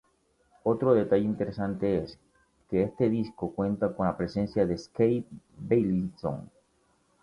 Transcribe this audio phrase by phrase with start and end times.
[0.63, 2.17] Otro detalle interesante es
[2.71, 5.27] que este disco cuenta con la presencia de Skay
[5.59, 6.49] Beilinson.